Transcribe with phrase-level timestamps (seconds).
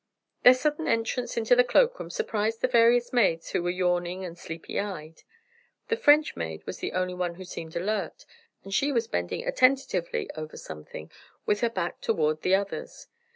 [0.41, 4.79] Their sudden entrance into the cloakroom surprised the various maids who were yawning and sleepy
[4.79, 5.21] eyed.
[5.89, 8.25] The French maid was the only one who seemed alert,
[8.63, 11.11] and she was bending attentively over something,
[11.45, 13.09] with her back toward the others.